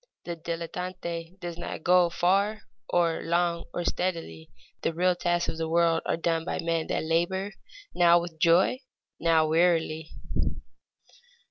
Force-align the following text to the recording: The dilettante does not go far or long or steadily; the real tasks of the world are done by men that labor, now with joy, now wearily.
The 0.23 0.35
dilettante 0.35 1.39
does 1.39 1.59
not 1.59 1.83
go 1.83 2.09
far 2.09 2.63
or 2.89 3.21
long 3.21 3.65
or 3.71 3.85
steadily; 3.85 4.49
the 4.81 4.93
real 4.95 5.13
tasks 5.15 5.47
of 5.49 5.57
the 5.59 5.69
world 5.69 6.01
are 6.07 6.17
done 6.17 6.43
by 6.43 6.57
men 6.57 6.87
that 6.87 7.03
labor, 7.03 7.53
now 7.93 8.19
with 8.19 8.39
joy, 8.39 8.79
now 9.19 9.45
wearily. 9.47 10.09